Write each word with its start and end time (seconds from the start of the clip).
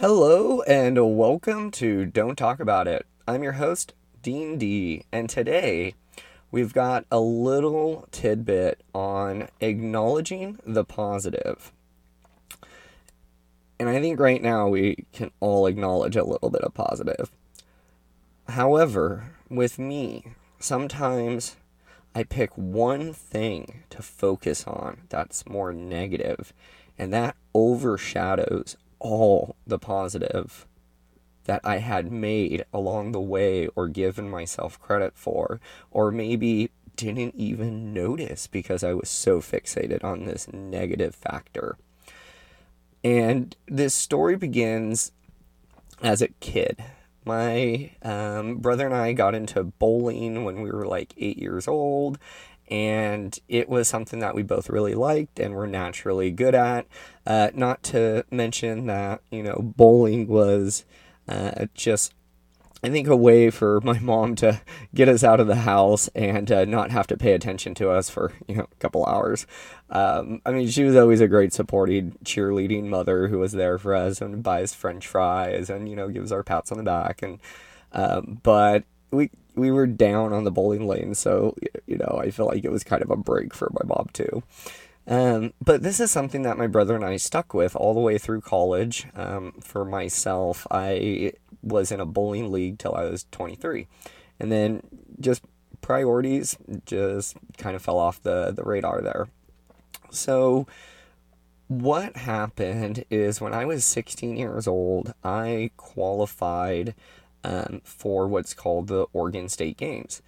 Hello 0.00 0.62
and 0.62 1.16
welcome 1.18 1.72
to 1.72 2.06
Don't 2.06 2.38
Talk 2.38 2.60
About 2.60 2.86
It. 2.86 3.04
I'm 3.26 3.42
your 3.42 3.54
host, 3.54 3.94
Dean 4.22 4.56
D, 4.56 5.02
and 5.10 5.28
today 5.28 5.94
we've 6.52 6.72
got 6.72 7.04
a 7.10 7.18
little 7.18 8.06
tidbit 8.12 8.80
on 8.94 9.48
acknowledging 9.60 10.60
the 10.64 10.84
positive. 10.84 11.72
And 13.80 13.88
I 13.88 14.00
think 14.00 14.20
right 14.20 14.40
now 14.40 14.68
we 14.68 15.04
can 15.12 15.32
all 15.40 15.66
acknowledge 15.66 16.14
a 16.14 16.22
little 16.22 16.50
bit 16.50 16.62
of 16.62 16.74
positive. 16.74 17.32
However, 18.50 19.32
with 19.50 19.80
me, 19.80 20.26
sometimes 20.60 21.56
I 22.14 22.22
pick 22.22 22.56
one 22.56 23.12
thing 23.12 23.82
to 23.90 24.00
focus 24.00 24.64
on 24.64 24.98
that's 25.08 25.44
more 25.48 25.72
negative, 25.72 26.52
and 26.96 27.12
that 27.12 27.34
overshadows 27.52 28.76
all 29.00 29.56
the 29.66 29.78
positive 29.78 30.66
that 31.44 31.60
I 31.64 31.78
had 31.78 32.12
made 32.12 32.64
along 32.72 33.12
the 33.12 33.20
way 33.20 33.68
or 33.74 33.88
given 33.88 34.28
myself 34.28 34.78
credit 34.80 35.14
for, 35.16 35.60
or 35.90 36.10
maybe 36.10 36.70
didn't 36.94 37.34
even 37.36 37.94
notice 37.94 38.46
because 38.46 38.84
I 38.84 38.92
was 38.92 39.08
so 39.08 39.40
fixated 39.40 40.04
on 40.04 40.24
this 40.24 40.52
negative 40.52 41.14
factor. 41.14 41.78
And 43.02 43.56
this 43.66 43.94
story 43.94 44.36
begins 44.36 45.12
as 46.02 46.20
a 46.20 46.28
kid. 46.28 46.84
My 47.24 47.92
um, 48.02 48.56
brother 48.56 48.84
and 48.84 48.94
I 48.94 49.12
got 49.12 49.34
into 49.34 49.62
bowling 49.64 50.44
when 50.44 50.60
we 50.60 50.70
were 50.70 50.86
like 50.86 51.14
eight 51.16 51.38
years 51.38 51.68
old, 51.68 52.18
and 52.70 53.38
it 53.48 53.68
was 53.68 53.88
something 53.88 54.18
that 54.20 54.34
we 54.34 54.42
both 54.42 54.68
really 54.68 54.94
liked 54.94 55.38
and 55.38 55.54
were 55.54 55.66
naturally 55.66 56.30
good 56.30 56.54
at. 56.54 56.86
Uh, 57.26 57.50
not 57.54 57.82
to 57.84 58.24
mention 58.30 58.86
that, 58.86 59.20
you 59.30 59.42
know, 59.42 59.72
bowling 59.76 60.26
was 60.26 60.84
uh, 61.28 61.66
just 61.74 62.14
I 62.82 62.90
think 62.90 63.08
a 63.08 63.16
way 63.16 63.50
for 63.50 63.80
my 63.84 63.98
mom 63.98 64.34
to 64.36 64.60
get 64.94 65.08
us 65.08 65.24
out 65.24 65.40
of 65.40 65.46
the 65.46 65.56
house 65.56 66.08
and 66.14 66.50
uh, 66.50 66.64
not 66.64 66.90
have 66.90 67.06
to 67.08 67.16
pay 67.16 67.32
attention 67.32 67.74
to 67.74 67.90
us 67.90 68.08
for 68.10 68.32
you 68.46 68.56
know 68.56 68.66
a 68.70 68.76
couple 68.76 69.04
hours. 69.06 69.46
Um, 69.90 70.40
I 70.44 70.52
mean, 70.52 70.68
she 70.68 70.84
was 70.84 70.96
always 70.96 71.20
a 71.20 71.28
great 71.28 71.52
supporting, 71.52 72.12
cheerleading 72.24 72.84
mother 72.84 73.28
who 73.28 73.38
was 73.38 73.52
there 73.52 73.78
for 73.78 73.94
us 73.94 74.20
and 74.20 74.42
buys 74.42 74.74
French 74.74 75.06
fries 75.06 75.70
and 75.70 75.88
you 75.88 75.96
know 75.96 76.08
gives 76.08 76.32
our 76.32 76.42
pats 76.42 76.72
on 76.72 76.78
the 76.78 76.84
back 76.84 77.22
and. 77.22 77.38
Um, 77.90 78.38
but 78.42 78.84
we 79.10 79.30
we 79.58 79.70
were 79.70 79.86
down 79.86 80.32
on 80.32 80.44
the 80.44 80.50
bowling 80.50 80.86
lane, 80.86 81.14
so 81.14 81.54
you 81.86 81.96
know 81.96 82.18
I 82.22 82.30
feel 82.30 82.46
like 82.46 82.64
it 82.64 82.72
was 82.72 82.84
kind 82.84 83.02
of 83.02 83.10
a 83.10 83.16
break 83.16 83.54
for 83.54 83.70
my 83.72 83.86
mom 83.86 84.08
too. 84.12 84.42
Um, 85.08 85.54
but 85.64 85.82
this 85.82 86.00
is 86.00 86.10
something 86.10 86.42
that 86.42 86.58
my 86.58 86.66
brother 86.66 86.94
and 86.94 87.04
I 87.04 87.16
stuck 87.16 87.54
with 87.54 87.74
all 87.74 87.94
the 87.94 88.00
way 88.00 88.18
through 88.18 88.42
college. 88.42 89.06
Um, 89.14 89.52
for 89.60 89.84
myself, 89.84 90.66
I 90.70 91.32
was 91.62 91.90
in 91.90 91.98
a 91.98 92.06
bowling 92.06 92.52
league 92.52 92.78
till 92.78 92.94
I 92.94 93.04
was 93.04 93.24
23. 93.30 93.86
And 94.38 94.52
then 94.52 94.82
just 95.18 95.42
priorities 95.80 96.56
just 96.84 97.36
kind 97.56 97.74
of 97.74 97.82
fell 97.82 97.98
off 97.98 98.22
the, 98.22 98.52
the 98.52 98.62
radar 98.62 99.00
there. 99.00 99.28
So, 100.10 100.66
what 101.68 102.16
happened 102.16 103.04
is 103.10 103.40
when 103.40 103.52
I 103.52 103.64
was 103.64 103.84
16 103.84 104.36
years 104.36 104.66
old, 104.66 105.12
I 105.22 105.70
qualified 105.76 106.94
um, 107.44 107.80
for 107.84 108.26
what's 108.26 108.54
called 108.54 108.88
the 108.88 109.06
Oregon 109.12 109.48
State 109.48 109.76
Games. 109.76 110.22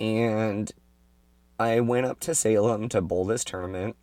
And 0.00 0.72
I 1.58 1.80
went 1.80 2.06
up 2.06 2.20
to 2.20 2.34
Salem 2.34 2.88
to 2.90 3.00
bowl 3.00 3.24
this 3.24 3.44
tournament 3.44 3.96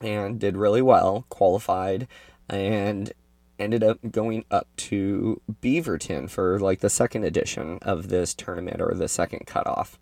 and 0.00 0.38
did 0.38 0.56
really 0.56 0.82
well, 0.82 1.26
qualified, 1.28 2.08
and 2.48 3.12
ended 3.58 3.84
up 3.84 3.98
going 4.10 4.44
up 4.50 4.66
to 4.76 5.40
Beaverton 5.60 6.30
for 6.30 6.58
like 6.58 6.80
the 6.80 6.88
second 6.88 7.24
edition 7.24 7.78
of 7.82 8.08
this 8.08 8.32
tournament 8.34 8.80
or 8.80 8.94
the 8.94 9.08
second 9.08 9.46
cutoff. 9.46 9.98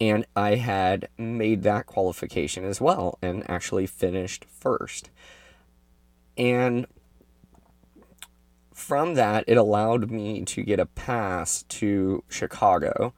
And 0.00 0.24
I 0.34 0.54
had 0.54 1.08
made 1.18 1.62
that 1.64 1.86
qualification 1.86 2.64
as 2.64 2.80
well 2.80 3.18
and 3.20 3.48
actually 3.50 3.86
finished 3.86 4.44
first. 4.44 5.10
And 6.36 6.86
from 8.78 9.14
that, 9.14 9.44
it 9.48 9.56
allowed 9.56 10.10
me 10.10 10.44
to 10.44 10.62
get 10.62 10.78
a 10.78 10.86
pass 10.86 11.64
to 11.64 12.22
Chicago 12.28 13.12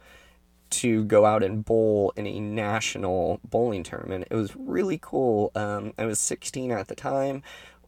to 0.70 1.04
go 1.04 1.26
out 1.26 1.42
and 1.42 1.64
bowl 1.64 2.12
in 2.16 2.26
a 2.26 2.40
national 2.40 3.40
bowling 3.44 3.82
tournament. 3.82 4.26
It 4.30 4.36
was 4.36 4.56
really 4.56 4.98
cool. 5.00 5.52
Um, 5.54 5.92
I 5.98 6.06
was 6.06 6.18
16 6.18 6.70
at 6.72 6.88
the 6.88 6.94
time. 6.94 7.42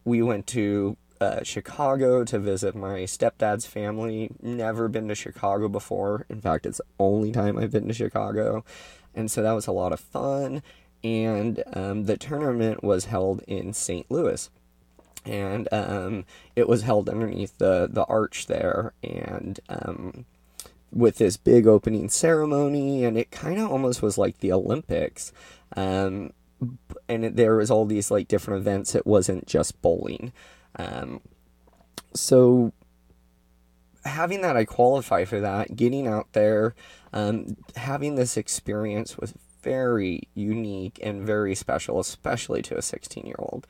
We 0.05 0.21
went 0.21 0.45
to 0.47 0.97
uh, 1.19 1.43
Chicago 1.43 2.23
to 2.25 2.37
visit 2.37 2.75
my 2.75 2.99
stepdad's 2.99 3.65
family. 3.65 4.29
Never 4.41 4.87
been 4.87 5.07
to 5.07 5.15
Chicago 5.15 5.67
before. 5.67 6.25
In 6.29 6.41
fact, 6.41 6.65
it's 6.65 6.77
the 6.77 6.85
only 6.99 7.31
time 7.31 7.57
I've 7.57 7.71
been 7.71 7.87
to 7.87 7.93
Chicago. 7.93 8.63
And 9.15 9.31
so 9.31 9.41
that 9.41 9.53
was 9.53 9.65
a 9.67 9.71
lot 9.71 9.93
of 9.93 9.99
fun. 9.99 10.61
And 11.03 11.63
um, 11.73 12.05
the 12.05 12.17
tournament 12.17 12.83
was 12.83 13.05
held 13.05 13.41
in 13.47 13.73
St. 13.73 14.09
Louis. 14.11 14.49
And 15.25 15.67
um, 15.71 16.25
it 16.55 16.67
was 16.67 16.83
held 16.83 17.09
underneath 17.09 17.57
the, 17.57 17.87
the 17.91 18.03
arch 18.05 18.47
there. 18.47 18.93
And 19.03 19.59
um, 19.69 20.25
with 20.91 21.17
this 21.17 21.37
big 21.37 21.67
opening 21.67 22.09
ceremony. 22.09 23.03
And 23.03 23.17
it 23.17 23.31
kind 23.31 23.59
of 23.59 23.71
almost 23.71 24.01
was 24.01 24.17
like 24.17 24.39
the 24.39 24.51
Olympics. 24.51 25.31
Um, 25.75 26.33
and 27.09 27.25
it, 27.25 27.35
there 27.35 27.55
was 27.55 27.71
all 27.71 27.85
these 27.85 28.11
like 28.11 28.27
different 28.27 28.61
events. 28.61 28.95
It 28.95 29.07
wasn't 29.07 29.47
just 29.47 29.81
bowling. 29.81 30.31
Um, 30.77 31.21
so 32.13 32.73
having 34.05 34.41
that, 34.41 34.57
I 34.57 34.65
qualify 34.65 35.25
for 35.25 35.39
that. 35.41 35.75
Getting 35.75 36.07
out 36.07 36.31
there, 36.33 36.75
um, 37.11 37.57
having 37.75 38.15
this 38.15 38.37
experience 38.37 39.17
was 39.17 39.33
very 39.61 40.27
unique 40.33 40.99
and 41.01 41.25
very 41.25 41.55
special, 41.55 41.99
especially 41.99 42.61
to 42.63 42.77
a 42.77 42.81
16 42.81 43.25
year 43.25 43.35
old. 43.39 43.67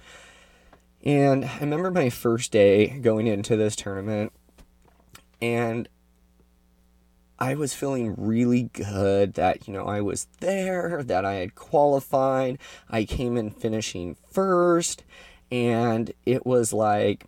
And 1.03 1.45
I 1.45 1.59
remember 1.59 1.91
my 1.91 2.09
first 2.09 2.51
day 2.51 2.99
going 2.99 3.27
into 3.27 3.57
this 3.57 3.75
tournament, 3.75 4.31
and 5.41 5.89
I 7.37 7.55
was 7.55 7.73
feeling 7.73 8.15
really 8.17 8.69
good 8.71 9.33
that, 9.33 9.67
you 9.67 9.73
know, 9.73 9.83
I 9.83 9.99
was 9.99 10.27
there, 10.39 11.03
that 11.03 11.25
I 11.25 11.33
had 11.33 11.55
qualified. 11.55 12.57
I 12.89 13.03
came 13.03 13.35
in 13.35 13.49
finishing 13.49 14.15
first, 14.31 15.03
and 15.51 16.13
it 16.25 16.45
was 16.45 16.71
like 16.71 17.25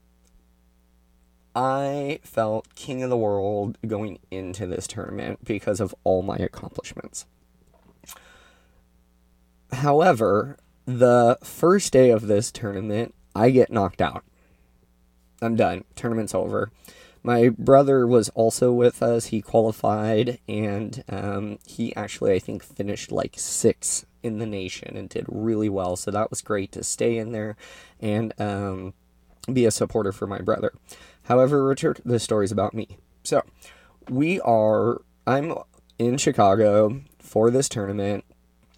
I 1.54 2.20
felt 2.24 2.74
king 2.76 3.04
of 3.04 3.10
the 3.10 3.18
world 3.18 3.78
going 3.86 4.20
into 4.32 4.68
this 4.68 4.88
tournament 4.88 5.44
because 5.44 5.82
of 5.82 5.94
all 6.06 6.22
my 6.22 6.38
accomplishments. 6.38 7.26
However, 9.72 10.58
the 10.86 11.38
first 11.44 11.92
day 11.92 12.10
of 12.10 12.28
this 12.28 12.52
tournament, 12.52 13.14
I 13.36 13.50
get 13.50 13.72
knocked 13.72 14.02
out. 14.02 14.24
I'm 15.42 15.56
done. 15.56 15.84
Tournament's 15.96 16.34
over. 16.34 16.72
My 17.22 17.50
brother 17.50 18.06
was 18.06 18.30
also 18.30 18.72
with 18.72 19.02
us. 19.02 19.28
He 19.28 19.42
qualified, 19.42 20.40
and 20.48 21.04
um, 21.10 21.58
he 21.66 21.96
actually, 21.96 22.34
I 22.34 22.40
think, 22.40 22.64
finished 22.64 23.12
like 23.12 23.34
sixth 23.36 24.06
in 24.22 24.38
the 24.38 24.46
nation 24.46 24.96
and 24.96 25.10
did 25.10 25.26
really 25.28 25.70
well. 25.70 25.96
So 25.96 26.12
that 26.12 26.30
was 26.30 26.42
great 26.42 26.72
to 26.74 26.84
stay 26.84 27.18
in 27.18 27.32
there 27.32 27.58
and 28.00 28.34
um, 28.40 28.94
be 29.52 29.66
a 29.66 29.72
supporter 29.72 30.12
for 30.12 30.28
my 30.28 30.40
brother. 30.40 30.72
However, 31.24 31.66
Richard, 31.66 32.00
the 32.06 32.20
story's 32.20 32.52
about 32.52 32.74
me. 32.74 32.98
So 33.24 33.42
we 34.08 34.40
are, 34.42 35.02
I'm 35.26 35.56
in 35.98 36.18
Chicago 36.18 37.02
for 37.20 37.50
this 37.50 37.68
tournament, 37.68 38.24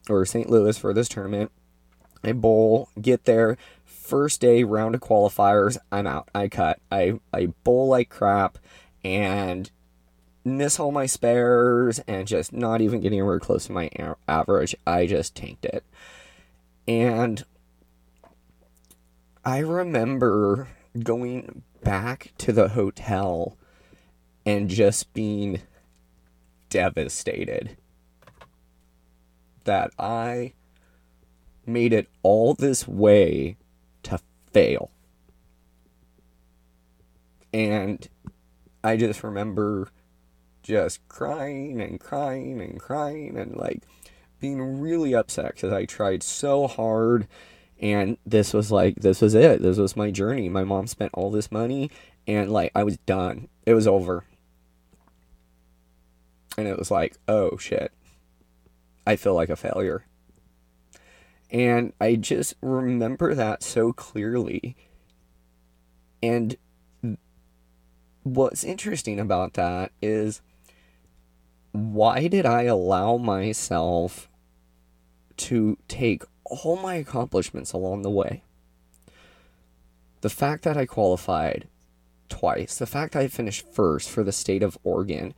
or 0.10 0.26
St. 0.26 0.50
Louis 0.50 0.78
for 0.78 0.94
this 0.94 1.10
tournament. 1.10 1.52
I 2.24 2.32
bowl, 2.32 2.90
get 3.00 3.26
there, 3.26 3.58
first 4.08 4.42
day 4.42 4.64
round 4.64 4.96
of 4.96 5.02
qualifiers, 5.02 5.78
I'm 5.92 6.08
out. 6.08 6.30
I 6.34 6.48
cut. 6.48 6.80
I, 6.92 7.20
I 7.34 7.48
bowl 7.64 7.90
like 7.90 8.10
crap 8.10 8.58
and 9.04 9.70
miss 10.46 10.80
all 10.80 10.92
my 10.92 11.06
spares 11.06 12.00
and 12.08 12.28
just 12.28 12.54
not 12.54 12.82
even 12.82 13.02
getting 13.02 13.20
anywhere 13.20 13.40
close 13.40 13.66
to 13.66 13.74
my 13.74 13.90
average. 14.28 14.76
I 14.86 15.06
just 15.06 15.36
tanked 15.36 15.66
it. 15.66 15.84
And 16.88 17.44
I 19.44 19.60
remember 19.60 20.70
going 21.04 21.64
back 21.84 22.32
to 22.40 22.52
the 22.52 22.70
hotel 22.70 23.58
and 24.46 24.70
just 24.70 25.14
being 25.14 25.62
devastated 26.70 27.78
that 29.66 29.92
I 30.00 30.54
made 31.66 31.92
it 31.92 32.08
all 32.24 32.54
this 32.54 32.88
way 32.88 33.58
fail. 34.54 34.92
And 37.54 38.08
I 38.84 38.98
just 38.98 39.24
remember 39.24 39.90
just 40.64 41.08
crying 41.08 41.82
and 41.82 42.00
crying 42.00 42.62
and 42.62 42.80
crying 42.80 43.38
and 43.38 43.56
like 43.56 43.84
being 44.40 44.82
really 44.82 45.16
upset 45.16 45.56
because 45.56 45.74
I 45.74 45.86
tried 45.86 46.24
so 46.24 46.68
hard 46.68 47.28
And 47.80 48.18
this 48.26 48.54
was 48.54 48.72
like, 48.72 48.96
this 48.96 49.22
was 49.22 49.36
it. 49.36 49.62
This 49.62 49.78
was 49.78 49.96
my 49.96 50.12
journey. 50.12 50.50
My 50.50 50.64
mom 50.64 50.88
spent 50.88 51.12
all 51.14 51.30
this 51.32 51.52
money, 51.52 51.92
and 52.26 52.52
like, 52.52 52.72
I 52.76 52.84
was 52.84 52.98
done. 53.00 53.50
It 53.66 53.74
was 53.76 53.88
over. 53.88 54.24
And 56.58 56.68
it 56.68 56.78
was 56.78 56.90
like, 56.92 57.18
oh 57.28 57.58
shit. 57.58 57.92
I 59.06 59.16
feel 59.16 59.36
like 59.36 59.50
a 59.50 59.56
failure. 59.56 60.06
And 61.50 61.94
I 62.00 62.16
just 62.16 62.56
remember 62.62 63.34
that 63.34 63.64
so 63.64 63.94
clearly. 63.94 64.76
And 66.22 66.58
what's 68.24 68.64
interesting 68.64 69.20
about 69.20 69.54
that 69.54 69.92
is 70.02 70.42
why 71.72 72.28
did 72.28 72.46
I 72.46 72.64
allow 72.64 73.18
myself 73.18 74.30
to 75.38 75.78
take 75.88 76.24
all 76.44 76.76
my 76.78 76.96
accomplishments 76.96 77.72
along 77.72 78.02
the 78.02 78.10
way? 78.10 78.44
The 80.22 80.30
fact 80.30 80.64
that 80.64 80.76
I 80.76 80.86
qualified 80.86 81.68
twice, 82.28 82.78
the 82.78 82.86
fact 82.86 83.16
I 83.16 83.28
finished 83.28 83.72
first 83.72 84.10
for 84.10 84.24
the 84.24 84.32
state 84.32 84.64
of 84.64 84.78
Oregon, 84.84 85.34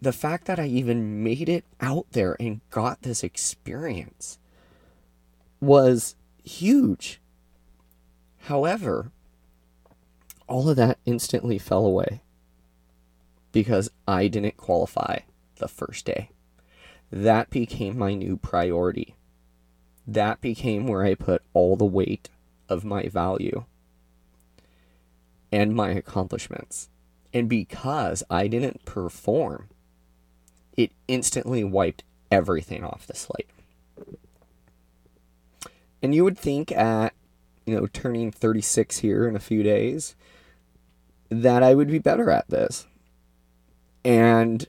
the 0.00 0.12
fact 0.12 0.46
that 0.46 0.58
I 0.58 0.66
even 0.66 1.22
made 1.22 1.48
it 1.48 1.64
out 1.80 2.06
there 2.10 2.36
and 2.40 2.60
got 2.70 3.02
this 3.02 3.22
experience 3.22 4.38
was 5.62 6.16
huge. 6.42 7.20
However, 8.40 9.12
all 10.48 10.68
of 10.68 10.76
that 10.76 10.98
instantly 11.06 11.56
fell 11.56 11.86
away 11.86 12.20
because 13.52 13.88
I 14.08 14.26
didn't 14.26 14.56
qualify 14.56 15.20
the 15.56 15.68
first 15.68 16.04
day. 16.04 16.30
That 17.12 17.48
became 17.48 17.96
my 17.96 18.14
new 18.14 18.36
priority. 18.36 19.14
That 20.04 20.40
became 20.40 20.88
where 20.88 21.04
I 21.04 21.14
put 21.14 21.42
all 21.54 21.76
the 21.76 21.84
weight 21.84 22.28
of 22.68 22.84
my 22.84 23.06
value 23.06 23.64
and 25.52 25.76
my 25.76 25.90
accomplishments. 25.90 26.88
And 27.32 27.48
because 27.48 28.24
I 28.28 28.48
didn't 28.48 28.84
perform, 28.84 29.68
it 30.76 30.90
instantly 31.06 31.62
wiped 31.62 32.02
everything 32.32 32.82
off 32.82 33.06
the 33.06 33.14
slate. 33.14 33.48
And 36.02 36.14
you 36.14 36.24
would 36.24 36.38
think 36.38 36.72
at, 36.72 37.14
you 37.64 37.74
know, 37.76 37.86
turning 37.86 38.32
36 38.32 38.98
here 38.98 39.28
in 39.28 39.36
a 39.36 39.40
few 39.40 39.62
days 39.62 40.16
that 41.30 41.62
I 41.62 41.74
would 41.74 41.88
be 41.88 41.98
better 41.98 42.30
at 42.30 42.48
this. 42.48 42.86
And 44.04 44.66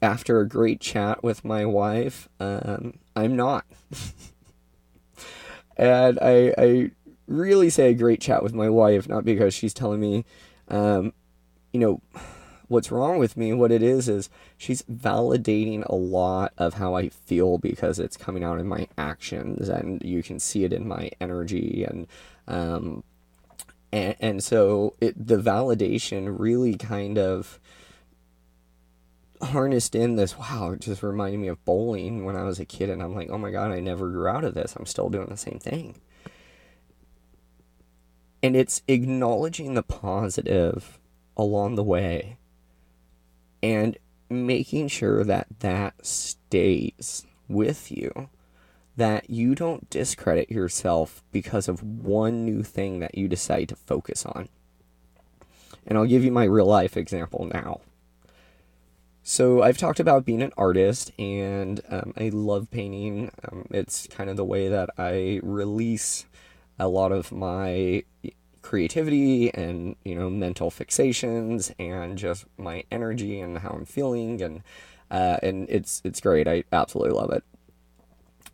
after 0.00 0.40
a 0.40 0.48
great 0.48 0.80
chat 0.80 1.22
with 1.22 1.44
my 1.44 1.64
wife, 1.66 2.28
um, 2.40 2.94
I'm 3.14 3.36
not. 3.36 3.66
and 5.76 6.18
I, 6.20 6.54
I 6.56 6.90
really 7.26 7.70
say 7.70 7.90
a 7.90 7.94
great 7.94 8.20
chat 8.20 8.42
with 8.42 8.54
my 8.54 8.68
wife, 8.68 9.08
not 9.08 9.24
because 9.24 9.54
she's 9.54 9.74
telling 9.74 10.00
me, 10.00 10.24
um, 10.68 11.12
you 11.72 11.80
know, 11.80 12.00
what's 12.68 12.92
wrong 12.92 13.18
with 13.18 13.36
me. 13.36 13.52
What 13.52 13.72
it 13.72 13.82
is 13.82 14.08
is 14.08 14.30
she's 14.56 14.82
validating 14.82 15.84
a 15.86 15.94
lot 15.94 16.52
of 16.56 16.74
how 16.74 16.94
I 16.94 17.08
feel 17.08 17.58
because 17.58 17.98
it's 17.98 18.16
coming 18.16 18.44
out 18.44 18.60
in 18.60 18.68
my 18.68 18.88
actions, 18.96 19.68
and 19.68 20.00
you 20.02 20.22
can 20.22 20.38
see 20.38 20.64
it 20.64 20.72
in 20.72 20.86
my 20.86 21.10
energy 21.20 21.84
and 21.84 22.06
um, 22.46 23.02
and, 23.92 24.16
and 24.20 24.44
so 24.44 24.94
it 25.00 25.14
the 25.26 25.36
validation 25.36 26.34
really 26.38 26.76
kind 26.76 27.18
of 27.18 27.58
harnessed 29.40 29.94
in 29.94 30.16
this 30.16 30.36
wow 30.36 30.72
it 30.72 30.80
just 30.80 31.02
reminded 31.02 31.38
me 31.38 31.46
of 31.46 31.64
bowling 31.64 32.24
when 32.24 32.34
i 32.34 32.42
was 32.42 32.58
a 32.58 32.64
kid 32.64 32.90
and 32.90 33.00
i'm 33.00 33.14
like 33.14 33.30
oh 33.30 33.38
my 33.38 33.52
god 33.52 33.70
i 33.70 33.78
never 33.78 34.10
grew 34.10 34.26
out 34.26 34.44
of 34.44 34.54
this 34.54 34.74
i'm 34.74 34.86
still 34.86 35.08
doing 35.08 35.28
the 35.28 35.36
same 35.36 35.60
thing 35.60 35.94
and 38.42 38.56
it's 38.56 38.82
acknowledging 38.88 39.74
the 39.74 39.82
positive 39.82 40.98
along 41.36 41.76
the 41.76 41.84
way 41.84 42.36
and 43.62 43.96
making 44.30 44.88
sure 44.88 45.24
that 45.24 45.46
that 45.60 45.94
stays 46.04 47.26
with 47.48 47.90
you 47.90 48.28
that 48.98 49.30
you 49.30 49.54
don't 49.54 49.88
discredit 49.90 50.50
yourself 50.50 51.22
because 51.30 51.68
of 51.68 51.84
one 51.84 52.44
new 52.44 52.64
thing 52.64 52.98
that 52.98 53.16
you 53.16 53.28
decide 53.28 53.68
to 53.68 53.76
focus 53.76 54.26
on. 54.26 54.48
And 55.86 55.96
I'll 55.96 56.04
give 56.04 56.24
you 56.24 56.32
my 56.32 56.44
real 56.44 56.66
life 56.66 56.96
example 56.96 57.48
now. 57.52 57.80
So, 59.22 59.62
I've 59.62 59.78
talked 59.78 60.00
about 60.00 60.24
being 60.24 60.42
an 60.42 60.54
artist, 60.56 61.12
and 61.18 61.82
um, 61.90 62.14
I 62.16 62.30
love 62.30 62.70
painting. 62.70 63.30
Um, 63.46 63.66
it's 63.70 64.06
kind 64.06 64.30
of 64.30 64.36
the 64.36 64.44
way 64.44 64.68
that 64.68 64.88
I 64.96 65.40
release 65.42 66.24
a 66.78 66.88
lot 66.88 67.12
of 67.12 67.30
my 67.30 68.04
creativity 68.62 69.52
and 69.54 69.96
you 70.04 70.14
know 70.14 70.28
mental 70.28 70.70
fixations 70.70 71.72
and 71.78 72.18
just 72.18 72.46
my 72.56 72.84
energy 72.90 73.40
and 73.40 73.58
how 73.58 73.70
I'm 73.70 73.84
feeling 73.84 74.42
and 74.42 74.62
uh, 75.10 75.38
and 75.42 75.68
it's 75.70 76.02
it's 76.04 76.20
great. 76.20 76.46
I 76.46 76.64
absolutely 76.72 77.14
love 77.14 77.32
it. 77.32 77.44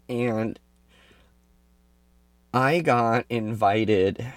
And 0.08 0.58
I 2.52 2.80
got 2.80 3.24
invited 3.28 4.32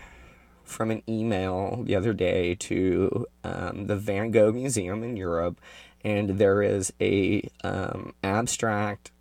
from 0.64 0.92
an 0.92 1.04
email 1.08 1.84
the 1.84 1.96
other 1.96 2.14
day 2.14 2.56
to 2.56 3.25
um, 3.44 3.88
the 3.88 3.96
Van 3.96 4.31
Gogh 4.31 4.52
Museum 4.52 5.04
in 5.04 5.16
Europe, 5.16 5.62
and 6.04 6.31
there 6.31 6.62
is 6.62 6.92
a 7.00 7.48
um, 7.64 8.14
abstract 8.24 9.12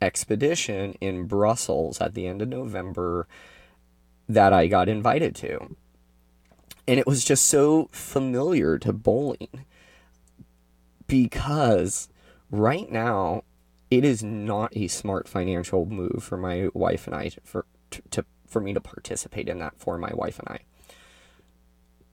expedition 0.00 0.94
in 1.00 1.26
Brussels 1.26 2.00
at 2.00 2.14
the 2.14 2.26
end 2.26 2.40
of 2.40 2.48
November 2.48 3.26
that 4.28 4.52
I 4.52 4.66
got 4.66 4.88
invited 4.88 5.34
to 5.36 5.76
and 6.88 6.98
it 6.98 7.06
was 7.06 7.22
just 7.22 7.46
so 7.46 7.90
familiar 7.92 8.78
to 8.78 8.94
bowling 8.94 9.66
because 11.06 12.08
right 12.50 12.90
now 12.90 13.44
it 13.90 14.04
is 14.04 14.22
not 14.22 14.74
a 14.74 14.88
smart 14.88 15.28
financial 15.28 15.84
move 15.84 16.24
for 16.24 16.38
my 16.38 16.68
wife 16.72 17.06
and 17.06 17.14
I 17.14 17.28
to, 17.28 17.40
for 17.44 17.66
to, 18.10 18.24
for 18.46 18.60
me 18.60 18.72
to 18.72 18.80
participate 18.80 19.50
in 19.50 19.58
that 19.58 19.78
for 19.78 19.98
my 19.98 20.12
wife 20.14 20.38
and 20.38 20.48
I. 20.48 20.60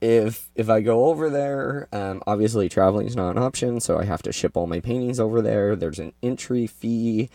If 0.02 0.52
if 0.56 0.70
I 0.70 0.82
go 0.82 1.06
over 1.06 1.30
there, 1.30 1.88
um, 1.94 2.22
obviously 2.28 2.68
traveling 2.68 3.08
is 3.08 3.16
not 3.16 3.32
an 3.32 3.38
option, 3.42 3.80
so 3.80 3.98
I 3.98 4.04
have 4.04 4.22
to 4.24 4.34
ship 4.34 4.58
all 4.58 4.68
my 4.68 4.82
paintings 4.82 5.22
over 5.22 5.42
there. 5.42 5.78
There's 5.78 6.00
an 6.00 6.12
entry 6.22 6.68
fee, 6.68 7.30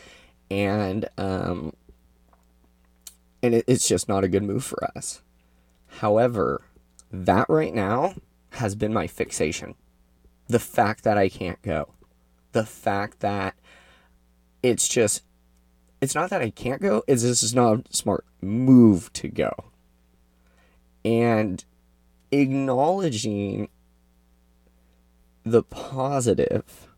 and 0.51 1.09
um, 1.17 1.73
and 3.43 3.55
it, 3.55 3.65
it's 3.67 3.89
just 3.89 4.11
not 4.11 4.25
a 4.25 4.29
good 4.29 4.43
move 4.43 4.63
for 4.63 4.85
us. 4.95 5.23
However, 5.89 6.61
that 7.11 7.49
right 7.49 7.75
now 7.75 8.15
has 8.53 8.75
been 8.75 8.93
my 8.93 9.07
fixation. 9.07 9.75
The 10.49 10.59
fact 10.59 11.05
that 11.05 11.17
I 11.17 11.29
can't 11.29 11.61
go. 11.63 11.95
The 12.53 12.67
fact 12.67 13.21
that 13.21 13.55
it's 14.63 14.89
just 14.89 15.23
it's 16.01 16.15
not 16.15 16.31
that 16.31 16.41
I 16.41 16.51
can't 16.51 16.81
go, 16.81 17.03
it's 17.07 17.23
this 17.23 17.43
is 17.43 17.55
not 17.55 17.87
a 17.91 17.97
smart 17.97 18.25
move 18.41 19.13
to 19.15 19.29
go. 19.29 19.53
And 21.05 21.65
acknowledging 22.33 23.69
the 25.45 25.63
positive 25.63 26.89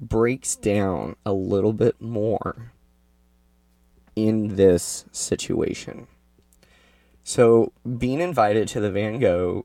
breaks 0.00 0.56
down 0.56 1.16
a 1.24 1.32
little 1.32 1.72
bit 1.72 2.00
more 2.00 2.72
in 4.14 4.56
this 4.56 5.04
situation. 5.12 6.06
So 7.32 7.72
being 7.96 8.20
invited 8.20 8.68
to 8.68 8.80
the 8.80 8.90
Van 8.90 9.18
Gogh 9.18 9.64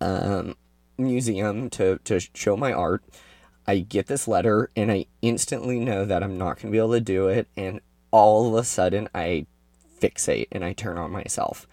um, 0.00 0.54
museum 0.96 1.68
to, 1.70 1.98
to 2.04 2.20
show 2.34 2.56
my 2.56 2.72
art, 2.72 3.02
I 3.66 3.80
get 3.80 4.06
this 4.06 4.28
letter 4.28 4.70
and 4.76 4.92
I 4.92 5.06
instantly 5.22 5.80
know 5.80 6.04
that 6.04 6.22
I'm 6.22 6.38
not 6.38 6.58
going 6.58 6.68
to 6.68 6.70
be 6.70 6.78
able 6.78 6.92
to 6.92 7.00
do 7.00 7.26
it. 7.26 7.48
And 7.56 7.80
all 8.12 8.46
of 8.46 8.54
a 8.54 8.62
sudden 8.62 9.08
I 9.12 9.46
fixate 10.00 10.46
and 10.52 10.64
I 10.64 10.72
turn 10.72 10.98
on 10.98 11.10
myself. 11.10 11.66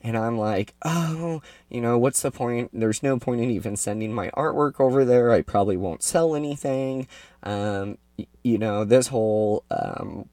And 0.00 0.16
I'm 0.16 0.38
like, 0.38 0.74
oh, 0.84 1.42
you 1.68 1.80
know, 1.80 1.98
what's 1.98 2.22
the 2.22 2.30
point? 2.30 2.70
There's 2.72 3.02
no 3.02 3.18
point 3.18 3.40
in 3.40 3.50
even 3.50 3.74
sending 3.74 4.14
my 4.14 4.30
artwork 4.36 4.78
over 4.78 5.04
there. 5.04 5.32
I 5.32 5.42
probably 5.42 5.76
won't 5.76 6.04
sell 6.04 6.36
anything. 6.36 7.08
Um, 7.42 7.98
you 8.44 8.58
know, 8.58 8.84
this 8.84 9.08
whole 9.08 9.64
um, 9.72 10.28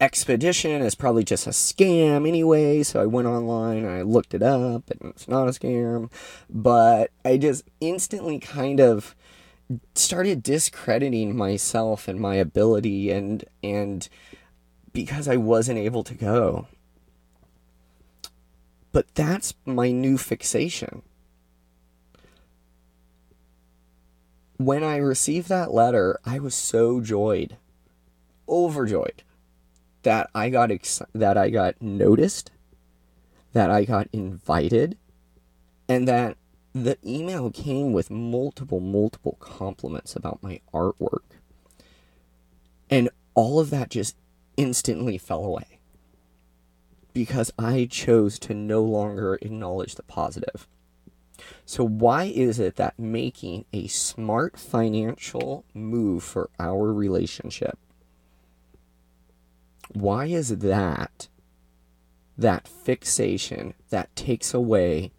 expedition 0.00 0.82
is 0.82 0.94
probably 0.94 1.24
just 1.24 1.46
a 1.46 1.50
scam 1.50 2.26
anyway. 2.26 2.82
So 2.82 3.00
I 3.02 3.06
went 3.06 3.26
online 3.26 3.78
and 3.78 3.88
I 3.88 4.02
looked 4.02 4.34
it 4.34 4.42
up 4.42 4.90
and 4.90 5.10
it's 5.10 5.28
not 5.28 5.48
a 5.48 5.52
scam. 5.52 6.10
But 6.48 7.10
I 7.24 7.36
just 7.36 7.64
instantly 7.80 8.38
kind 8.38 8.80
of 8.80 9.14
started 9.94 10.42
discrediting 10.42 11.36
myself 11.36 12.08
and 12.08 12.18
my 12.18 12.36
ability 12.36 13.10
and 13.10 13.44
and 13.62 14.08
because 14.92 15.28
I 15.28 15.36
wasn't 15.36 15.78
able 15.78 16.04
to 16.04 16.14
go. 16.14 16.66
But 18.92 19.14
that's 19.14 19.54
my 19.66 19.90
new 19.90 20.16
fixation. 20.16 21.02
When 24.56 24.82
I 24.82 24.96
received 24.96 25.48
that 25.50 25.72
letter, 25.72 26.18
I 26.24 26.40
was 26.40 26.54
so 26.54 27.00
joyed, 27.00 27.58
overjoyed 28.48 29.22
that 30.08 30.30
I 30.34 30.48
got 30.48 30.70
ex- 30.70 31.02
that 31.14 31.36
I 31.36 31.50
got 31.50 31.82
noticed, 31.82 32.50
that 33.52 33.70
I 33.70 33.84
got 33.84 34.08
invited, 34.10 34.96
and 35.86 36.08
that 36.08 36.38
the 36.72 36.96
email 37.04 37.50
came 37.50 37.92
with 37.92 38.10
multiple 38.10 38.80
multiple 38.80 39.36
compliments 39.38 40.16
about 40.16 40.42
my 40.42 40.62
artwork. 40.72 41.36
And 42.88 43.10
all 43.34 43.60
of 43.60 43.68
that 43.68 43.90
just 43.90 44.16
instantly 44.56 45.18
fell 45.18 45.44
away 45.44 45.78
because 47.12 47.52
I 47.58 47.86
chose 47.90 48.38
to 48.38 48.54
no 48.54 48.82
longer 48.82 49.34
acknowledge 49.42 49.96
the 49.96 50.04
positive. 50.04 50.66
So, 51.66 51.84
why 51.84 52.24
is 52.24 52.58
it 52.58 52.76
that 52.76 52.98
making 52.98 53.66
a 53.74 53.88
smart 53.88 54.58
financial 54.58 55.66
move 55.74 56.24
for 56.24 56.48
our 56.58 56.94
relationship, 56.94 57.78
why 59.88 60.26
is 60.26 60.58
that 60.58 61.28
that 62.36 62.68
fixation 62.68 63.74
that 63.90 64.14
takes 64.14 64.54
away 64.54 65.12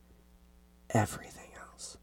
everything 0.92 1.52
else? 1.60 1.98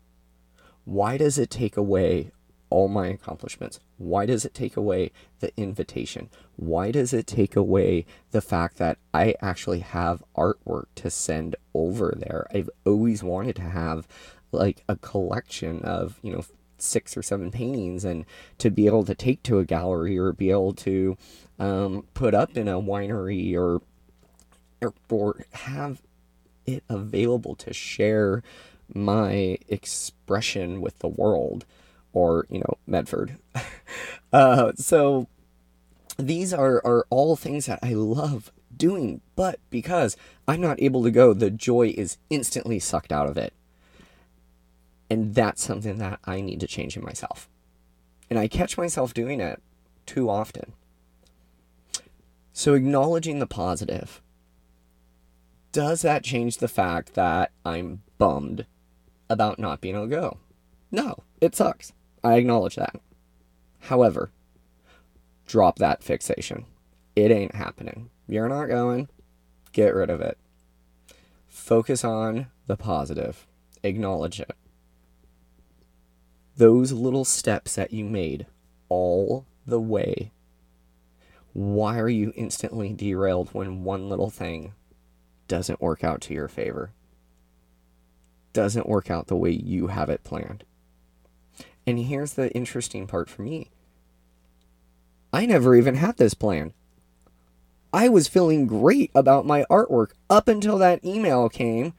Why 0.85 1.16
does 1.16 1.38
it 1.38 1.50
take 1.50 1.76
away 1.76 2.32
all 2.68 2.88
my 2.88 3.06
accomplishments? 3.08 3.80
Why 3.96 4.26
does 4.26 4.44
it 4.44 4.52
take 4.52 4.76
away 4.76 5.12
the 5.40 5.56
invitation? 5.56 6.28
Why 6.56 6.90
does 6.90 7.12
it 7.12 7.26
take 7.26 7.56
away 7.56 8.04
the 8.32 8.40
fact 8.40 8.76
that 8.78 8.99
I 9.14 9.35
actually 9.40 9.80
have 9.80 10.23
artwork 10.37 10.87
to 10.96 11.11
send 11.11 11.56
over 11.73 12.14
there? 12.16 12.46
I've 12.52 12.70
always 12.85 13.23
wanted 13.23 13.56
to 13.56 13.62
have 13.62 14.06
like 14.52 14.85
a 14.88 14.96
collection 14.96 15.82
of, 15.82 16.18
you 16.23 16.32
know, 16.32 16.44
six 16.78 17.16
or 17.16 17.23
seven 17.23 17.50
paintings 17.50 18.04
and 18.04 18.25
to 18.59 18.71
be 18.71 18.87
able 18.87 19.04
to 19.04 19.14
take 19.14 19.42
to 19.45 19.59
a 19.59 19.64
gallery 19.64 20.18
or 20.18 20.33
be 20.33 20.50
able 20.50 20.75
to 20.75 21.16
um, 21.59 22.04
put 22.14 22.35
up 22.35 22.56
in 22.56 22.68
a 22.68 22.80
winery 22.80 23.54
or, 23.54 23.80
or, 24.80 24.95
or 25.09 25.45
have 25.52 26.02
it 26.66 26.83
available 26.88 27.54
to 27.54 27.73
share 27.73 28.42
my 28.92 29.59
expression 29.68 30.80
with 30.80 30.99
the 31.00 31.09
world 31.09 31.64
or 32.12 32.47
you 32.49 32.59
know 32.61 32.78
Medford. 32.87 33.37
uh, 34.33 34.73
so 34.76 35.28
these 36.16 36.52
are 36.52 36.80
are 36.85 37.06
all 37.11 37.37
things 37.37 37.66
that 37.66 37.78
I 37.83 37.92
love 37.92 38.52
doing, 38.75 39.21
but 39.37 39.61
because 39.71 40.16
I'm 40.49 40.61
not 40.61 40.80
able 40.80 41.02
to 41.04 41.11
go, 41.11 41.33
the 41.33 41.50
joy 41.50 41.95
is 41.97 42.18
instantly 42.30 42.78
sucked 42.78 43.12
out 43.12 43.28
of 43.28 43.37
it. 43.37 43.52
And 45.08 45.34
that's 45.34 45.62
something 45.62 45.98
that 45.98 46.20
I 46.25 46.40
need 46.40 46.60
to 46.60 46.66
change 46.66 46.96
in 46.96 47.04
myself. 47.04 47.48
And 48.28 48.38
I 48.38 48.48
catch 48.48 48.76
myself 48.76 49.14
doing 49.14 49.40
it 49.40 49.62
too 50.04 50.28
often. 50.28 50.72
So 52.52 52.75
acknowledging 52.75 53.38
the 53.38 53.46
positive. 53.46 54.20
Does 55.72 56.02
that 56.02 56.25
change 56.25 56.56
the 56.56 56.68
fact 56.68 57.14
that 57.14 57.52
I'm 57.64 58.02
bummed 58.18 58.66
about 59.28 59.58
not 59.58 59.80
being 59.80 59.94
able 59.94 60.06
to 60.06 60.10
go? 60.10 60.38
No, 60.90 61.22
it 61.40 61.54
sucks. 61.54 61.92
I 62.25 62.36
acknowledge 62.36 62.76
that. 62.76 62.96
However, 63.80 64.30
drop 65.46 65.78
that 65.78 66.02
fixation. 66.02 66.64
It 67.14 67.30
ain't 67.30 67.54
happening. 67.54 68.10
You're 68.26 68.48
not 68.48 68.66
going. 68.66 69.08
Get 69.72 69.94
rid 69.94 70.10
of 70.10 70.20
it. 70.20 70.38
Focus 71.48 72.04
on 72.04 72.46
the 72.66 72.76
positive. 72.76 73.46
Acknowledge 73.82 74.40
it. 74.40 74.56
Those 76.56 76.92
little 76.92 77.25
steps 77.25 77.75
that 77.75 77.92
you 77.92 78.04
made 78.04 78.46
all 78.88 79.46
the 79.66 79.80
way. 79.80 80.32
Why 81.52 81.98
are 81.98 82.08
you 82.08 82.32
instantly 82.34 82.92
derailed 82.92 83.50
when 83.52 83.84
one 83.84 84.08
little 84.08 84.30
thing 84.30 84.72
doesn't 85.48 85.80
work 85.80 86.02
out 86.02 86.20
to 86.22 86.34
your 86.34 86.48
favor? 86.48 86.92
Doesn't 88.52 88.88
work 88.88 89.10
out 89.10 89.26
the 89.26 89.36
way 89.36 89.50
you 89.50 89.88
have 89.88 90.08
it 90.08 90.25
planned? 90.25 90.64
And 91.86 91.98
here's 91.98 92.34
the 92.34 92.50
interesting 92.52 93.06
part 93.06 93.28
for 93.28 93.42
me 93.42 93.70
I 95.32 95.44
never 95.44 95.75
even 95.75 95.96
had 95.96 96.16
this 96.16 96.34
plan. 96.34 96.72
I 97.92 98.08
was 98.08 98.28
feeling 98.28 98.66
great 98.66 99.10
about 99.14 99.46
my 99.46 99.64
artwork 99.70 100.12
up 100.28 100.48
until 100.48 100.78
that 100.78 101.04
email 101.04 101.48
came 101.48 101.92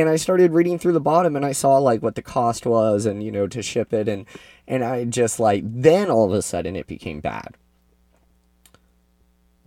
and 0.00 0.10
I 0.10 0.16
started 0.16 0.52
reading 0.52 0.78
through 0.78 0.92
the 0.92 1.00
bottom 1.00 1.36
and 1.36 1.44
I 1.44 1.52
saw 1.52 1.78
like 1.78 2.02
what 2.02 2.16
the 2.16 2.22
cost 2.22 2.66
was 2.66 3.06
and 3.06 3.22
you 3.22 3.32
know 3.32 3.46
to 3.46 3.62
ship 3.62 3.94
it 3.94 4.08
and 4.08 4.26
and 4.68 4.84
I 4.84 5.04
just 5.04 5.40
like 5.40 5.62
then 5.64 6.10
all 6.10 6.26
of 6.26 6.32
a 6.32 6.42
sudden 6.42 6.76
it 6.76 6.86
became 6.86 7.20
bad. 7.20 7.56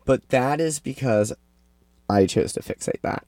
But 0.05 0.29
that 0.29 0.61
is 0.61 0.79
because 0.79 1.33
I 2.09 2.25
chose 2.25 2.53
to 2.53 2.61
fixate 2.61 3.01
that. 3.01 3.25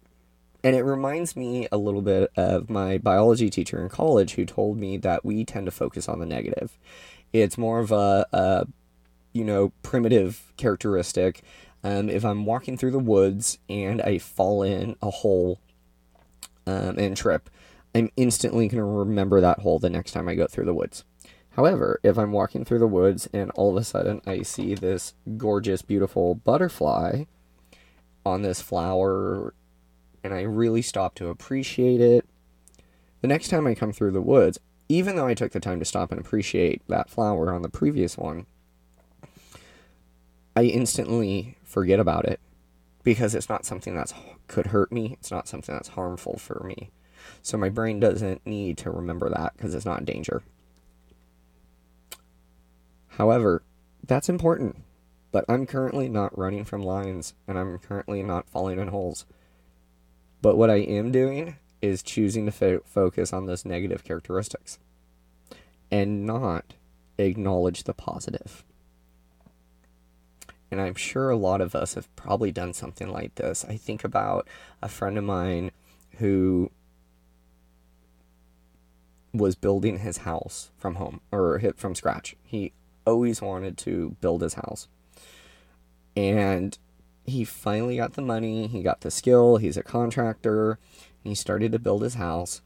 And 0.63 0.75
it 0.75 0.83
reminds 0.83 1.35
me 1.35 1.67
a 1.71 1.77
little 1.77 2.03
bit 2.03 2.31
of 2.35 2.69
my 2.69 2.99
biology 2.99 3.49
teacher 3.49 3.81
in 3.81 3.89
college 3.89 4.33
who 4.33 4.45
told 4.45 4.77
me 4.77 4.97
that 4.97 5.25
we 5.25 5.43
tend 5.43 5.65
to 5.65 5.71
focus 5.71 6.07
on 6.07 6.19
the 6.19 6.25
negative. 6.25 6.77
It's 7.33 7.57
more 7.57 7.79
of 7.79 7.91
a, 7.91 8.27
a 8.31 8.67
you 9.33 9.43
know, 9.43 9.73
primitive 9.81 10.53
characteristic. 10.57 11.41
Um, 11.83 12.09
if 12.09 12.23
I'm 12.23 12.45
walking 12.45 12.77
through 12.77 12.91
the 12.91 12.99
woods 12.99 13.57
and 13.69 14.01
I 14.01 14.19
fall 14.19 14.61
in 14.61 14.95
a 15.01 15.09
hole 15.09 15.59
um, 16.67 16.97
and 16.97 17.15
trip, 17.15 17.49
I'm 17.93 18.09
instantly 18.15 18.67
going 18.67 18.77
to 18.77 18.83
remember 18.83 19.41
that 19.41 19.59
hole 19.59 19.79
the 19.79 19.89
next 19.89 20.11
time 20.11 20.27
I 20.27 20.35
go 20.35 20.47
through 20.47 20.65
the 20.65 20.73
woods. 20.73 21.03
However, 21.51 21.99
if 22.03 22.17
I'm 22.17 22.31
walking 22.31 22.63
through 22.63 22.79
the 22.79 22.87
woods 22.87 23.27
and 23.33 23.51
all 23.51 23.71
of 23.71 23.81
a 23.81 23.83
sudden 23.83 24.21
I 24.25 24.41
see 24.41 24.73
this 24.73 25.13
gorgeous, 25.37 25.81
beautiful 25.81 26.35
butterfly 26.35 27.25
on 28.25 28.41
this 28.41 28.61
flower 28.61 29.53
and 30.23 30.33
I 30.33 30.41
really 30.41 30.81
stop 30.81 31.15
to 31.15 31.27
appreciate 31.27 31.99
it. 31.99 32.25
The 33.21 33.27
next 33.27 33.49
time 33.49 33.67
I 33.67 33.75
come 33.75 33.91
through 33.91 34.11
the 34.11 34.21
woods, 34.21 34.59
even 34.87 35.15
though 35.15 35.27
I 35.27 35.33
took 35.33 35.51
the 35.51 35.59
time 35.59 35.79
to 35.79 35.85
stop 35.85 36.11
and 36.11 36.19
appreciate 36.19 36.81
that 36.87 37.09
flower 37.09 37.53
on 37.53 37.61
the 37.61 37.69
previous 37.69 38.17
one, 38.17 38.45
I 40.55 40.63
instantly 40.63 41.57
forget 41.63 41.99
about 41.99 42.25
it 42.25 42.39
because 43.03 43.35
it's 43.35 43.49
not 43.49 43.65
something 43.65 43.95
that 43.95 44.13
could 44.47 44.67
hurt 44.67 44.91
me. 44.91 45.15
It's 45.19 45.31
not 45.31 45.47
something 45.47 45.73
that's 45.73 45.89
harmful 45.89 46.37
for 46.37 46.63
me. 46.65 46.91
So 47.41 47.57
my 47.57 47.69
brain 47.69 47.99
doesn't 47.99 48.45
need 48.45 48.77
to 48.79 48.91
remember 48.91 49.29
that 49.29 49.53
because 49.55 49.73
it's 49.73 49.85
not 49.85 49.99
in 49.99 50.05
danger. 50.05 50.43
However, 53.09 53.63
that's 54.05 54.29
important. 54.29 54.77
But 55.31 55.45
I'm 55.47 55.65
currently 55.65 56.09
not 56.09 56.37
running 56.37 56.65
from 56.65 56.83
lines 56.83 57.33
and 57.47 57.57
I'm 57.57 57.77
currently 57.79 58.21
not 58.21 58.49
falling 58.49 58.79
in 58.79 58.89
holes. 58.89 59.25
But 60.41 60.57
what 60.57 60.69
I 60.69 60.77
am 60.77 61.11
doing 61.11 61.55
is 61.81 62.03
choosing 62.03 62.45
to 62.45 62.51
fo- 62.51 62.81
focus 62.85 63.31
on 63.31 63.45
those 63.45 63.65
negative 63.65 64.03
characteristics 64.03 64.77
and 65.89 66.25
not 66.25 66.73
acknowledge 67.17 67.83
the 67.83 67.93
positive. 67.93 68.63
And 70.71 70.79
I'm 70.79 70.95
sure 70.95 71.29
a 71.29 71.35
lot 71.35 71.59
of 71.59 71.75
us 71.75 71.95
have 71.95 72.13
probably 72.15 72.51
done 72.51 72.73
something 72.73 73.11
like 73.11 73.35
this. 73.35 73.65
I 73.67 73.75
think 73.75 74.03
about 74.03 74.47
a 74.81 74.87
friend 74.87 75.17
of 75.17 75.25
mine 75.25 75.71
who 76.17 76.71
was 79.33 79.55
building 79.55 79.99
his 79.99 80.19
house 80.19 80.71
from 80.77 80.95
home 80.95 81.21
or 81.31 81.57
hit 81.57 81.77
from 81.77 81.93
scratch. 81.93 82.35
He 82.43 82.71
always 83.05 83.41
wanted 83.41 83.77
to 83.79 84.15
build 84.21 84.41
his 84.41 84.53
house. 84.55 84.87
And 86.15 86.77
he 87.25 87.43
finally 87.43 87.97
got 87.97 88.13
the 88.13 88.21
money, 88.21 88.67
he 88.67 88.81
got 88.81 89.01
the 89.01 89.11
skill, 89.11 89.57
he's 89.57 89.77
a 89.77 89.83
contractor, 89.83 90.79
he 91.23 91.35
started 91.35 91.71
to 91.71 91.79
build 91.79 92.01
his 92.01 92.15
house, 92.15 92.61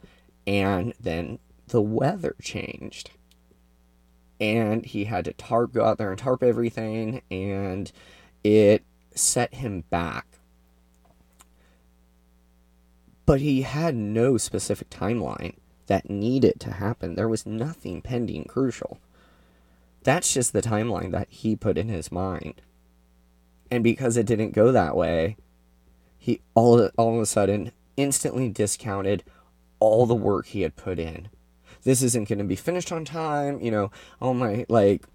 and 0.47 0.93
then 0.99 1.39
the 1.67 1.81
weather 1.81 2.35
changed. 2.41 3.11
And 4.39 4.85
he 4.85 5.05
had 5.05 5.25
to 5.25 5.33
tarp 5.33 5.73
go 5.73 5.85
out 5.85 5.97
there 5.97 6.09
and 6.09 6.19
tarp 6.19 6.43
everything, 6.43 7.21
and 7.31 7.91
it 8.43 8.83
set 9.13 9.55
him 9.55 9.85
back. 9.89 10.25
But 13.25 13.41
he 13.41 13.63
had 13.63 13.95
no 13.95 14.37
specific 14.37 14.89
timeline 14.89 15.55
that 15.87 16.09
needed 16.09 16.59
to 16.59 16.73
happen. 16.73 17.15
There 17.15 17.29
was 17.29 17.45
nothing 17.45 18.01
pending 18.01 18.45
crucial. 18.45 18.99
That's 20.03 20.33
just 20.33 20.53
the 20.53 20.61
timeline 20.61 21.11
that 21.11 21.27
he 21.29 21.55
put 21.55 21.77
in 21.77 21.89
his 21.89 22.11
mind. 22.11 22.61
And 23.71 23.83
because 23.83 24.17
it 24.17 24.27
didn't 24.27 24.51
go 24.51 24.71
that 24.71 24.95
way, 24.95 25.37
he 26.17 26.41
all 26.53 26.89
all 26.97 27.15
of 27.15 27.21
a 27.21 27.25
sudden 27.25 27.71
instantly 27.97 28.49
discounted 28.49 29.23
all 29.79 30.05
the 30.05 30.15
work 30.15 30.47
he 30.47 30.61
had 30.61 30.75
put 30.75 30.99
in. 30.99 31.29
This 31.85 32.01
isn't 32.01 32.27
going 32.27 32.39
to 32.39 32.43
be 32.43 32.57
finished 32.57 32.91
on 32.91 33.05
time, 33.05 33.61
you 33.61 33.71
know. 33.71 33.91
Oh 34.21 34.33
my, 34.33 34.65
like 34.67 35.05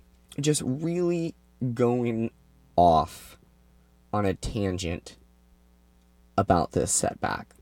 just 0.41 0.63
really 0.65 1.35
going 1.75 2.31
off 2.77 3.39
on 4.13 4.25
a 4.25 4.35
tangent 4.35 5.19
about 6.39 6.73
this 6.73 6.91
setback. 6.91 7.55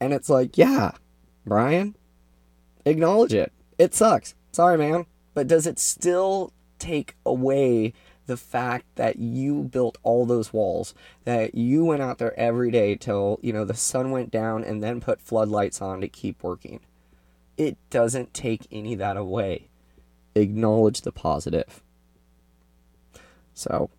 And 0.00 0.12
it's 0.12 0.28
like, 0.28 0.56
yeah, 0.56 0.92
Brian, 1.44 1.96
acknowledge 2.84 3.34
it. 3.34 3.52
It 3.78 3.94
sucks. 3.94 4.34
Sorry, 4.52 4.78
man. 4.78 5.06
But 5.34 5.48
does 5.48 5.66
it 5.66 5.78
still 5.78 6.52
take 6.78 7.16
away 7.24 7.94
the 8.26 8.36
fact 8.36 8.84
that 8.96 9.16
you 9.18 9.62
built 9.62 9.98
all 10.02 10.26
those 10.26 10.52
walls, 10.52 10.94
that 11.24 11.54
you 11.54 11.84
went 11.84 12.02
out 12.02 12.18
there 12.18 12.38
every 12.38 12.70
day 12.70 12.94
till, 12.96 13.40
you 13.42 13.52
know, 13.52 13.64
the 13.64 13.74
sun 13.74 14.10
went 14.10 14.30
down 14.30 14.62
and 14.62 14.82
then 14.82 15.00
put 15.00 15.20
floodlights 15.20 15.82
on 15.82 16.00
to 16.00 16.08
keep 16.08 16.42
working. 16.42 16.80
It 17.60 17.76
doesn't 17.90 18.32
take 18.32 18.66
any 18.72 18.94
of 18.94 19.00
that 19.00 19.18
away. 19.18 19.68
Acknowledge 20.34 21.02
the 21.02 21.12
positive. 21.12 21.82
So, 23.52 23.90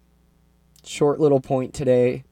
short 0.84 1.20
little 1.20 1.39
point 1.39 1.72
today. 1.72 2.24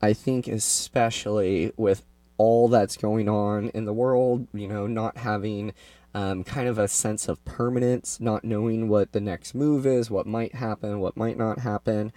I 0.00 0.12
think, 0.12 0.46
especially 0.46 1.72
with 1.76 2.04
all 2.38 2.68
that's 2.68 2.96
going 2.96 3.28
on 3.28 3.70
in 3.70 3.86
the 3.86 3.92
world, 3.92 4.46
you 4.54 4.68
know, 4.68 4.86
not 4.86 5.16
having 5.16 5.72
um, 6.14 6.44
kind 6.44 6.68
of 6.68 6.78
a 6.78 6.86
sense 6.86 7.26
of 7.26 7.44
permanence, 7.44 8.20
not 8.20 8.44
knowing 8.44 8.88
what 8.88 9.10
the 9.10 9.20
next 9.20 9.52
move 9.52 9.84
is, 9.84 10.12
what 10.12 10.28
might 10.28 10.54
happen, 10.54 11.00
what 11.00 11.16
might 11.16 11.36
not 11.36 11.58
happen. 11.58 12.12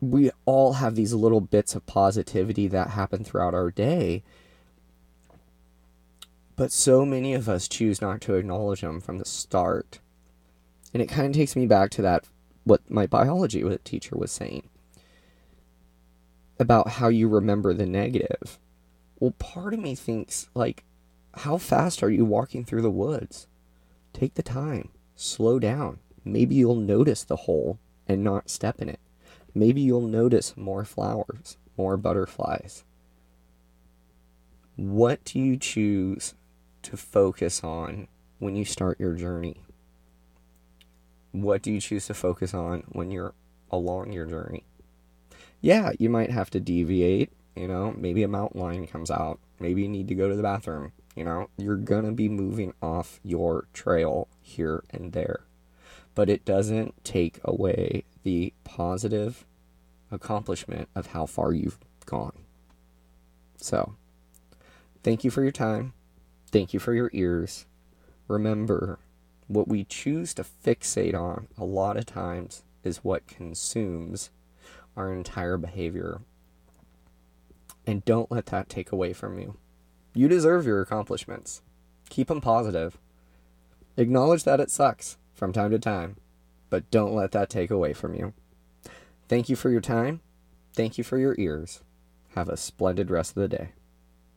We 0.00 0.32
all 0.44 0.72
have 0.72 0.96
these 0.96 1.14
little 1.14 1.40
bits 1.40 1.76
of 1.76 1.86
positivity 1.86 2.66
that 2.66 2.90
happen 2.90 3.22
throughout 3.22 3.54
our 3.54 3.70
day. 3.70 4.24
But 6.62 6.70
so 6.70 7.04
many 7.04 7.34
of 7.34 7.48
us 7.48 7.66
choose 7.66 8.00
not 8.00 8.20
to 8.20 8.34
acknowledge 8.34 8.82
them 8.82 9.00
from 9.00 9.18
the 9.18 9.24
start. 9.24 9.98
And 10.94 11.02
it 11.02 11.08
kind 11.08 11.26
of 11.26 11.32
takes 11.32 11.56
me 11.56 11.66
back 11.66 11.90
to 11.90 12.02
that, 12.02 12.28
what 12.62 12.88
my 12.88 13.04
biology 13.04 13.64
teacher 13.82 14.16
was 14.16 14.30
saying 14.30 14.68
about 16.60 16.90
how 16.90 17.08
you 17.08 17.26
remember 17.26 17.74
the 17.74 17.84
negative. 17.84 18.60
Well, 19.18 19.32
part 19.40 19.74
of 19.74 19.80
me 19.80 19.96
thinks, 19.96 20.50
like, 20.54 20.84
how 21.34 21.58
fast 21.58 22.00
are 22.00 22.10
you 22.10 22.24
walking 22.24 22.64
through 22.64 22.82
the 22.82 22.92
woods? 22.92 23.48
Take 24.12 24.34
the 24.34 24.42
time, 24.44 24.90
slow 25.16 25.58
down. 25.58 25.98
Maybe 26.24 26.54
you'll 26.54 26.76
notice 26.76 27.24
the 27.24 27.34
hole 27.34 27.80
and 28.06 28.22
not 28.22 28.48
step 28.48 28.80
in 28.80 28.88
it. 28.88 29.00
Maybe 29.52 29.80
you'll 29.80 30.00
notice 30.02 30.56
more 30.56 30.84
flowers, 30.84 31.56
more 31.76 31.96
butterflies. 31.96 32.84
What 34.76 35.24
do 35.24 35.40
you 35.40 35.56
choose 35.56 36.34
to 36.82 36.96
focus 36.96 37.62
on 37.62 38.08
when 38.38 38.56
you 38.56 38.64
start 38.64 39.00
your 39.00 39.14
journey? 39.14 39.56
What 41.32 41.62
do 41.62 41.72
you 41.72 41.80
choose 41.80 42.06
to 42.06 42.14
focus 42.14 42.52
on 42.52 42.84
when 42.88 43.10
you're 43.10 43.34
along 43.70 44.12
your 44.12 44.26
journey? 44.26 44.64
Yeah, 45.60 45.92
you 45.98 46.10
might 46.10 46.30
have 46.30 46.50
to 46.50 46.60
deviate, 46.60 47.30
you 47.54 47.68
know, 47.68 47.94
maybe 47.96 48.22
a 48.22 48.28
mountain 48.28 48.60
lion 48.60 48.86
comes 48.86 49.10
out. 49.10 49.38
Maybe 49.60 49.82
you 49.82 49.88
need 49.88 50.08
to 50.08 50.14
go 50.14 50.28
to 50.28 50.34
the 50.34 50.42
bathroom. 50.42 50.92
You 51.14 51.24
know, 51.24 51.50
you're 51.56 51.76
going 51.76 52.04
to 52.04 52.12
be 52.12 52.28
moving 52.28 52.74
off 52.82 53.20
your 53.22 53.66
trail 53.72 54.28
here 54.40 54.82
and 54.90 55.12
there. 55.12 55.44
But 56.14 56.28
it 56.28 56.44
doesn't 56.44 57.04
take 57.04 57.38
away 57.44 58.04
the 58.22 58.52
positive 58.64 59.46
accomplishment 60.10 60.88
of 60.94 61.08
how 61.08 61.26
far 61.26 61.52
you've 61.52 61.78
gone. 62.06 62.38
So, 63.56 63.94
thank 65.02 65.24
you 65.24 65.30
for 65.30 65.42
your 65.42 65.52
time. 65.52 65.92
Thank 66.52 66.74
you 66.74 66.80
for 66.80 66.92
your 66.92 67.10
ears. 67.14 67.64
Remember, 68.28 68.98
what 69.48 69.68
we 69.68 69.84
choose 69.84 70.34
to 70.34 70.44
fixate 70.44 71.14
on 71.14 71.48
a 71.56 71.64
lot 71.64 71.96
of 71.96 72.04
times 72.04 72.62
is 72.84 73.02
what 73.02 73.26
consumes 73.26 74.30
our 74.94 75.10
entire 75.10 75.56
behavior. 75.56 76.20
And 77.86 78.04
don't 78.04 78.30
let 78.30 78.46
that 78.46 78.68
take 78.68 78.92
away 78.92 79.14
from 79.14 79.38
you. 79.38 79.56
You 80.14 80.28
deserve 80.28 80.66
your 80.66 80.82
accomplishments. 80.82 81.62
Keep 82.10 82.28
them 82.28 82.42
positive. 82.42 82.98
Acknowledge 83.96 84.44
that 84.44 84.60
it 84.60 84.70
sucks 84.70 85.16
from 85.32 85.54
time 85.54 85.70
to 85.70 85.78
time, 85.78 86.16
but 86.68 86.90
don't 86.90 87.14
let 87.14 87.32
that 87.32 87.48
take 87.48 87.70
away 87.70 87.94
from 87.94 88.14
you. 88.14 88.34
Thank 89.26 89.48
you 89.48 89.56
for 89.56 89.70
your 89.70 89.80
time. 89.80 90.20
Thank 90.74 90.98
you 90.98 91.04
for 91.04 91.16
your 91.16 91.34
ears. 91.38 91.80
Have 92.34 92.50
a 92.50 92.58
splendid 92.58 93.10
rest 93.10 93.36
of 93.36 93.40
the 93.40 93.48
day. 93.48 93.72